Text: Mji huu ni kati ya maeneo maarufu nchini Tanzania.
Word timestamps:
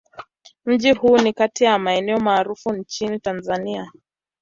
Mji 0.65 0.91
huu 0.91 1.17
ni 1.17 1.33
kati 1.33 1.63
ya 1.63 1.79
maeneo 1.79 2.19
maarufu 2.19 2.73
nchini 2.73 3.19
Tanzania. 3.19 3.91